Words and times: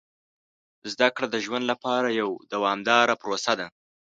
زده 0.91 1.07
کړه 1.15 1.27
د 1.29 1.35
ژوند 1.45 1.63
لپاره 1.71 2.09
یوه 2.19 2.35
دوامداره 2.53 3.15
پروسه 3.21 3.53
ده. 3.59 3.67